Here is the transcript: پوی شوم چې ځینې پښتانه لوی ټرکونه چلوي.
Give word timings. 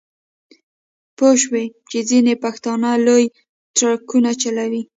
پوی 1.17 1.35
شوم 1.43 1.57
چې 1.89 1.97
ځینې 2.09 2.33
پښتانه 2.43 2.89
لوی 3.07 3.23
ټرکونه 3.77 4.31
چلوي. 4.41 4.81